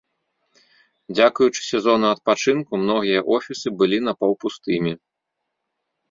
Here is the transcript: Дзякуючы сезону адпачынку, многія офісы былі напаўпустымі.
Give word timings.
Дзякуючы 1.15 1.61
сезону 1.71 2.07
адпачынку, 2.15 2.73
многія 2.83 3.19
офісы 3.35 3.67
былі 3.83 3.97
напаўпустымі. 4.07 4.91